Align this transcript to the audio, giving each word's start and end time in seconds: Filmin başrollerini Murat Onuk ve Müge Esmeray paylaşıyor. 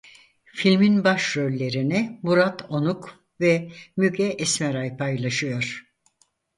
Filmin 0.45 1.03
başrollerini 1.03 2.19
Murat 2.23 2.65
Onuk 2.71 3.23
ve 3.41 3.71
Müge 3.97 4.27
Esmeray 4.27 4.97
paylaşıyor. 4.97 5.87